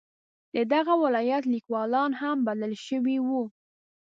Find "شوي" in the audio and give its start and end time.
2.87-3.17